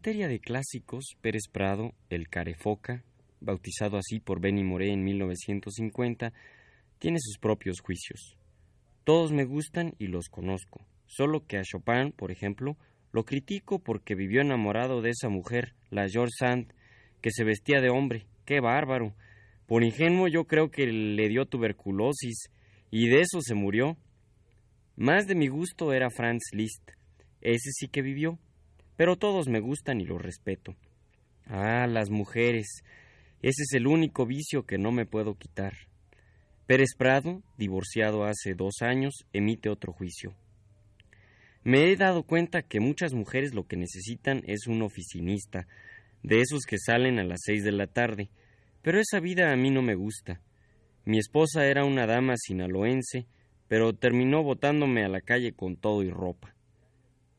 Materia 0.06 0.28
de 0.28 0.40
clásicos, 0.40 1.16
Pérez 1.20 1.48
Prado, 1.52 1.96
el 2.12 2.30
Carefoca, 2.30 3.04
bautizado 3.42 3.98
así 3.98 4.20
por 4.20 4.40
Benny 4.40 4.64
Moré 4.64 4.94
en 4.94 5.04
1950, 5.04 6.32
tiene 7.00 7.18
sus 7.20 7.40
propios 7.40 7.80
juicios. 7.80 8.38
Todos 9.04 9.32
me 9.32 9.46
gustan 9.46 9.96
y 9.98 10.06
los 10.06 10.28
conozco, 10.30 10.86
solo 11.08 11.48
que 11.48 11.58
a 11.58 11.64
Chopin, 11.64 12.12
por 12.12 12.30
ejemplo, 12.30 12.78
lo 13.12 13.26
critico 13.26 13.80
porque 13.80 14.14
vivió 14.14 14.42
enamorado 14.42 15.02
de 15.02 15.10
esa 15.10 15.30
mujer, 15.30 15.74
la 15.90 16.08
George 16.08 16.34
Sand, 16.38 16.72
que 17.20 17.32
se 17.32 17.44
vestía 17.44 17.82
de 17.82 17.90
hombre. 17.90 18.28
¡Qué 18.46 18.60
bárbaro! 18.60 19.16
Por 19.66 19.84
ingenuo 19.84 20.28
yo 20.28 20.44
creo 20.44 20.70
que 20.70 20.86
le 20.86 21.30
dio 21.30 21.48
tuberculosis 21.48 22.52
y 22.92 23.08
de 23.08 23.22
eso 23.22 23.42
se 23.42 23.56
murió. 23.56 23.98
Más 24.98 25.26
de 25.26 25.34
mi 25.34 25.48
gusto 25.48 25.94
era 25.94 26.12
Franz 26.12 26.44
Liszt. 26.54 26.92
Ese 27.42 27.72
sí 27.72 27.88
que 27.88 28.04
vivió 28.04 28.38
pero 28.98 29.16
todos 29.16 29.48
me 29.48 29.60
gustan 29.60 30.02
y 30.02 30.06
los 30.06 30.22
respeto. 30.22 30.76
Ah, 31.48 31.88
las 31.88 32.10
mujeres. 32.10 32.84
Ese 33.42 33.64
es 33.64 33.74
el 33.74 33.88
único 33.88 34.26
vicio 34.26 34.66
que 34.66 34.78
no 34.78 34.92
me 34.92 35.06
puedo 35.06 35.36
quitar. 35.36 35.74
Pérez 36.66 36.96
Prado, 36.98 37.44
divorciado 37.58 38.24
hace 38.24 38.56
dos 38.56 38.82
años, 38.82 39.26
emite 39.34 39.70
otro 39.70 39.94
juicio. 39.94 40.34
Me 41.64 41.92
he 41.92 41.96
dado 41.96 42.24
cuenta 42.24 42.64
que 42.64 42.80
muchas 42.80 43.14
mujeres 43.14 43.54
lo 43.54 43.68
que 43.68 43.78
necesitan 43.78 44.42
es 44.46 44.68
un 44.68 44.82
oficinista, 44.82 45.68
de 46.24 46.42
esos 46.42 46.64
que 46.68 46.78
salen 46.80 47.20
a 47.20 47.24
las 47.24 47.42
seis 47.44 47.64
de 47.64 47.72
la 47.72 47.88
tarde, 47.88 48.30
pero 48.82 49.00
esa 49.00 49.20
vida 49.20 49.52
a 49.52 49.56
mí 49.56 49.70
no 49.70 49.82
me 49.82 49.96
gusta. 49.96 50.42
Mi 51.06 51.20
esposa 51.20 51.68
era 51.68 51.86
una 51.86 52.08
dama 52.08 52.34
sinaloense, 52.36 53.28
pero 53.68 53.94
terminó 53.94 54.44
botándome 54.44 55.04
a 55.04 55.08
la 55.08 55.22
calle 55.22 55.54
con 55.54 55.76
todo 55.76 56.02
y 56.02 56.10
ropa. 56.10 56.56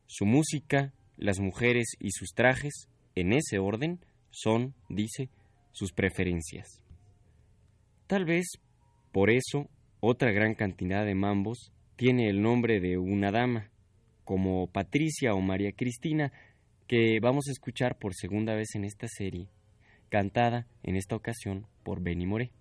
Su 0.05 0.25
música, 0.25 0.93
las 1.17 1.39
mujeres 1.39 1.95
y 1.99 2.11
sus 2.11 2.33
trajes, 2.33 2.87
en 3.15 3.33
ese 3.33 3.59
orden, 3.59 3.99
son, 4.29 4.73
dice, 4.89 5.29
sus 5.71 5.91
preferencias. 5.91 6.81
Tal 8.07 8.25
vez, 8.25 8.45
por 9.11 9.29
eso, 9.29 9.67
otra 9.99 10.31
gran 10.31 10.55
cantidad 10.55 11.05
de 11.05 11.15
mambos 11.15 11.71
tiene 11.95 12.29
el 12.29 12.41
nombre 12.41 12.79
de 12.79 12.97
una 12.97 13.31
dama, 13.31 13.69
como 14.23 14.67
Patricia 14.67 15.33
o 15.33 15.41
María 15.41 15.71
Cristina, 15.71 16.31
que 16.87 17.19
vamos 17.19 17.47
a 17.47 17.51
escuchar 17.51 17.97
por 17.97 18.13
segunda 18.13 18.53
vez 18.55 18.75
en 18.75 18.85
esta 18.85 19.07
serie, 19.07 19.49
cantada 20.09 20.67
en 20.83 20.95
esta 20.95 21.15
ocasión 21.15 21.65
por 21.83 22.01
Benny 22.01 22.25
Moré. 22.25 22.51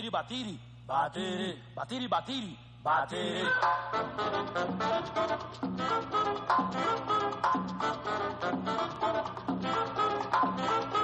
Batiri, 0.00 0.58
batiri, 0.88 1.56
batiri, 1.76 2.08
batiri, 2.08 2.08
batiri, 2.08 2.56
batiri. 2.82 3.44
¡Ay, 10.32 10.99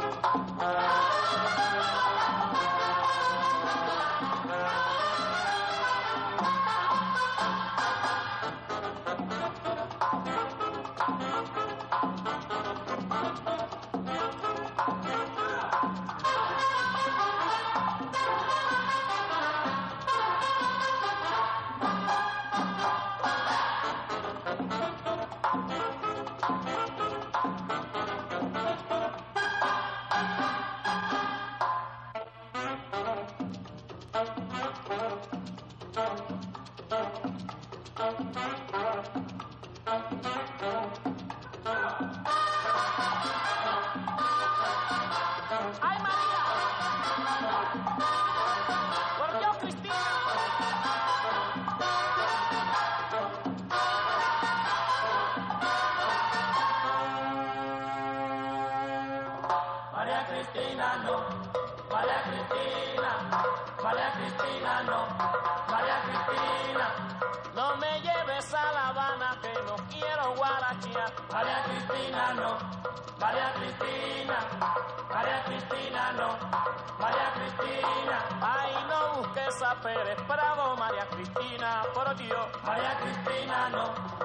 Pérez 79.74 80.16
Prado, 80.28 80.76
María 80.76 81.06
Cristina, 81.08 81.82
por 81.92 82.16
Dios. 82.16 82.46
María 82.64 82.96
Cristina 83.00 83.68
no, 83.70 84.15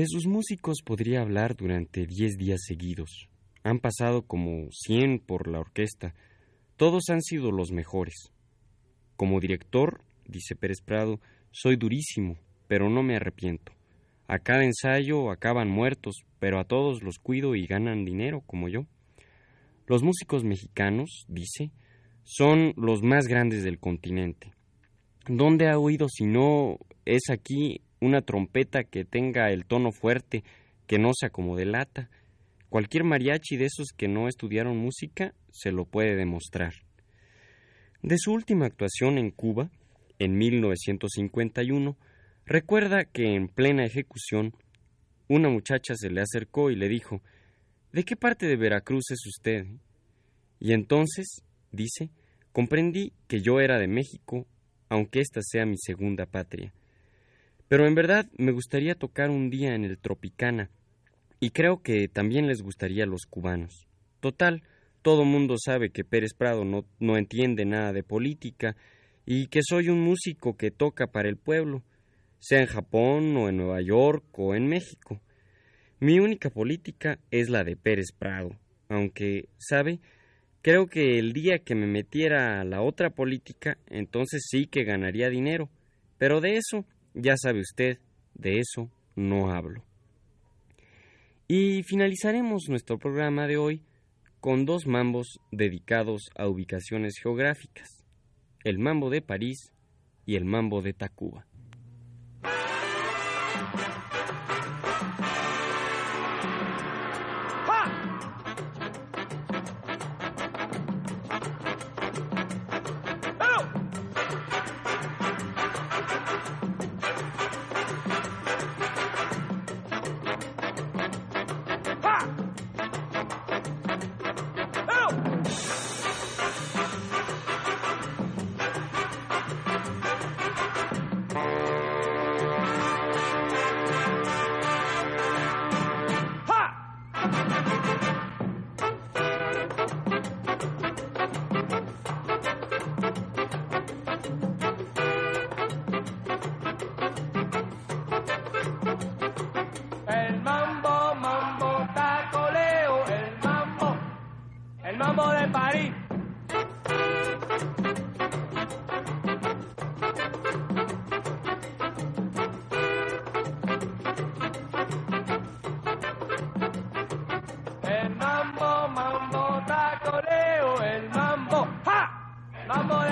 De 0.00 0.06
sus 0.06 0.26
músicos 0.26 0.78
podría 0.82 1.20
hablar 1.20 1.56
durante 1.56 2.06
diez 2.06 2.38
días 2.38 2.60
seguidos. 2.66 3.28
Han 3.64 3.80
pasado 3.80 4.22
como 4.22 4.70
cien 4.70 5.18
por 5.18 5.46
la 5.46 5.60
orquesta. 5.60 6.14
Todos 6.78 7.10
han 7.10 7.20
sido 7.20 7.52
los 7.52 7.70
mejores. 7.70 8.32
Como 9.16 9.40
director, 9.40 10.00
dice 10.26 10.56
Pérez 10.56 10.80
Prado, 10.80 11.20
soy 11.50 11.76
durísimo, 11.76 12.38
pero 12.66 12.88
no 12.88 13.02
me 13.02 13.14
arrepiento. 13.14 13.72
A 14.26 14.38
cada 14.38 14.64
ensayo 14.64 15.30
acaban 15.30 15.68
muertos, 15.68 16.14
pero 16.38 16.58
a 16.58 16.64
todos 16.64 17.02
los 17.02 17.18
cuido 17.18 17.54
y 17.54 17.66
ganan 17.66 18.06
dinero, 18.06 18.40
como 18.46 18.70
yo. 18.70 18.86
Los 19.86 20.02
músicos 20.02 20.44
mexicanos, 20.44 21.26
dice, 21.28 21.72
son 22.22 22.72
los 22.78 23.02
más 23.02 23.26
grandes 23.26 23.64
del 23.64 23.78
continente. 23.78 24.50
¿Dónde 25.28 25.68
ha 25.68 25.78
oído 25.78 26.08
si 26.08 26.24
no 26.24 26.78
es 27.04 27.28
aquí 27.28 27.82
una 28.00 28.22
trompeta 28.22 28.84
que 28.84 29.04
tenga 29.04 29.50
el 29.50 29.66
tono 29.66 29.92
fuerte, 29.92 30.44
que 30.86 30.98
no 30.98 31.12
sea 31.14 31.30
como 31.30 31.56
de 31.56 31.66
lata? 31.66 32.10
Cualquier 32.68 33.04
mariachi 33.04 33.56
de 33.56 33.66
esos 33.66 33.88
que 33.96 34.08
no 34.08 34.28
estudiaron 34.28 34.76
música 34.76 35.34
se 35.50 35.72
lo 35.72 35.84
puede 35.84 36.16
demostrar. 36.16 36.74
De 38.02 38.16
su 38.18 38.32
última 38.32 38.66
actuación 38.66 39.18
en 39.18 39.30
Cuba, 39.30 39.70
en 40.18 40.38
1951, 40.38 41.96
recuerda 42.46 43.04
que 43.04 43.34
en 43.34 43.48
plena 43.48 43.84
ejecución 43.84 44.54
una 45.28 45.48
muchacha 45.48 45.94
se 45.96 46.10
le 46.10 46.20
acercó 46.20 46.70
y 46.70 46.76
le 46.76 46.88
dijo 46.88 47.22
¿De 47.92 48.04
qué 48.04 48.14
parte 48.16 48.46
de 48.46 48.56
Veracruz 48.56 49.10
es 49.10 49.26
usted? 49.26 49.66
Y 50.60 50.72
entonces, 50.72 51.42
dice, 51.72 52.10
comprendí 52.52 53.12
que 53.26 53.40
yo 53.40 53.60
era 53.60 53.78
de 53.78 53.88
México, 53.88 54.46
aunque 54.88 55.20
esta 55.20 55.40
sea 55.42 55.66
mi 55.66 55.76
segunda 55.76 56.26
patria. 56.26 56.72
Pero 57.70 57.86
en 57.86 57.94
verdad 57.94 58.26
me 58.36 58.50
gustaría 58.50 58.96
tocar 58.96 59.30
un 59.30 59.48
día 59.48 59.76
en 59.76 59.84
el 59.84 59.96
Tropicana, 59.96 60.70
y 61.38 61.50
creo 61.50 61.82
que 61.82 62.08
también 62.08 62.48
les 62.48 62.62
gustaría 62.62 63.04
a 63.04 63.06
los 63.06 63.26
cubanos. 63.26 63.86
Total, 64.18 64.64
todo 65.02 65.24
mundo 65.24 65.54
sabe 65.56 65.90
que 65.90 66.02
Pérez 66.02 66.34
Prado 66.34 66.64
no, 66.64 66.84
no 66.98 67.16
entiende 67.16 67.64
nada 67.64 67.92
de 67.92 68.02
política 68.02 68.74
y 69.24 69.46
que 69.46 69.60
soy 69.62 69.88
un 69.88 70.00
músico 70.00 70.56
que 70.56 70.72
toca 70.72 71.06
para 71.06 71.28
el 71.28 71.36
pueblo, 71.36 71.84
sea 72.40 72.58
en 72.58 72.66
Japón 72.66 73.36
o 73.36 73.48
en 73.48 73.58
Nueva 73.58 73.80
York 73.80 74.24
o 74.32 74.56
en 74.56 74.66
México. 74.66 75.20
Mi 76.00 76.18
única 76.18 76.50
política 76.50 77.20
es 77.30 77.50
la 77.50 77.62
de 77.62 77.76
Pérez 77.76 78.10
Prado, 78.18 78.50
aunque, 78.88 79.48
¿sabe? 79.58 80.00
Creo 80.60 80.88
que 80.88 81.20
el 81.20 81.32
día 81.32 81.60
que 81.60 81.76
me 81.76 81.86
metiera 81.86 82.60
a 82.60 82.64
la 82.64 82.82
otra 82.82 83.10
política, 83.10 83.78
entonces 83.86 84.48
sí 84.50 84.66
que 84.66 84.82
ganaría 84.82 85.30
dinero. 85.30 85.70
Pero 86.18 86.40
de 86.40 86.56
eso, 86.56 86.84
ya 87.14 87.36
sabe 87.36 87.60
usted, 87.60 87.98
de 88.34 88.58
eso 88.58 88.90
no 89.16 89.50
hablo. 89.52 89.84
Y 91.48 91.82
finalizaremos 91.82 92.68
nuestro 92.68 92.98
programa 92.98 93.46
de 93.46 93.56
hoy 93.56 93.82
con 94.40 94.64
dos 94.64 94.86
mambos 94.86 95.40
dedicados 95.50 96.30
a 96.36 96.48
ubicaciones 96.48 97.14
geográficas, 97.22 97.88
el 98.64 98.78
mambo 98.78 99.10
de 99.10 99.20
París 99.20 99.72
y 100.26 100.36
el 100.36 100.44
mambo 100.44 100.80
de 100.80 100.92
Tacuba. 100.92 101.46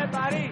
everybody. 0.09 0.48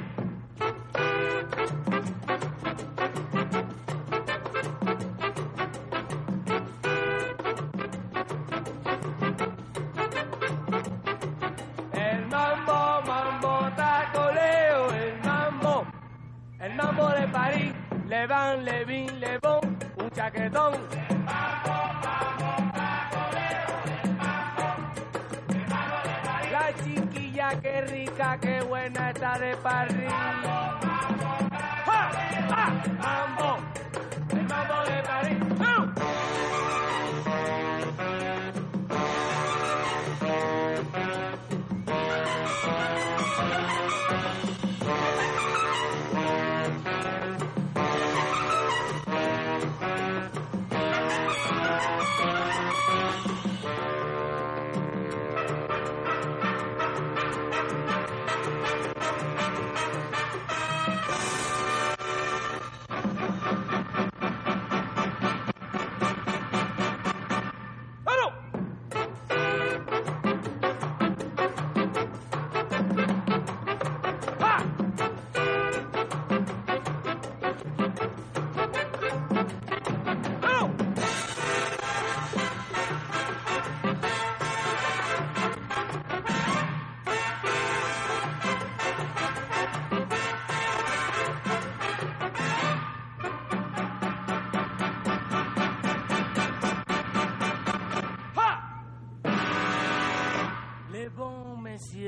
de 29.39 29.57
parrilla. 29.57 30.26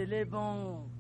les 0.09 0.25
bons. 0.25 0.98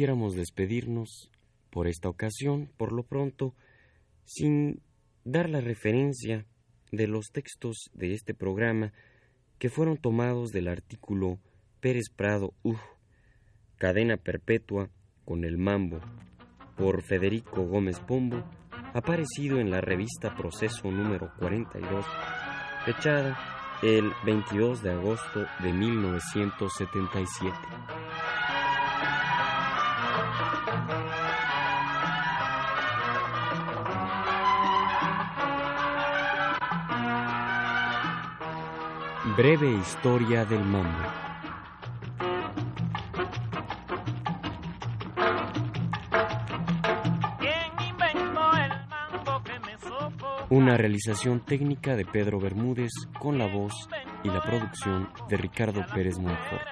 Quisiéramos 0.00 0.34
despedirnos 0.34 1.30
por 1.68 1.86
esta 1.86 2.08
ocasión, 2.08 2.70
por 2.78 2.90
lo 2.90 3.02
pronto, 3.02 3.54
sin 4.24 4.80
dar 5.24 5.50
la 5.50 5.60
referencia 5.60 6.46
de 6.90 7.06
los 7.06 7.32
textos 7.32 7.90
de 7.92 8.14
este 8.14 8.32
programa 8.32 8.94
que 9.58 9.68
fueron 9.68 9.98
tomados 9.98 10.52
del 10.52 10.68
artículo 10.68 11.38
Pérez 11.80 12.08
Prado 12.16 12.54
Uf, 12.62 12.80
Cadena 13.76 14.16
Perpetua 14.16 14.88
con 15.26 15.44
el 15.44 15.58
Mambo, 15.58 16.00
por 16.78 17.02
Federico 17.02 17.66
Gómez 17.66 18.00
Pombo, 18.00 18.42
aparecido 18.94 19.60
en 19.60 19.70
la 19.70 19.82
revista 19.82 20.34
Proceso 20.34 20.90
número 20.90 21.30
42, 21.38 22.06
fechada 22.86 23.38
el 23.82 24.10
22 24.24 24.82
de 24.82 24.92
agosto 24.92 25.44
de 25.62 25.74
1977. 25.74 27.99
Breve 39.36 39.70
historia 39.70 40.44
del 40.44 40.64
mambo. 40.64 40.98
Una 50.48 50.76
realización 50.76 51.40
técnica 51.40 51.94
de 51.94 52.04
Pedro 52.04 52.40
Bermúdez 52.40 52.90
con 53.18 53.38
la 53.38 53.46
voz 53.46 53.88
y 54.24 54.28
la 54.28 54.42
producción 54.42 55.08
de 55.28 55.36
Ricardo 55.36 55.84
Pérez 55.94 56.18
Monfort. 56.18 56.62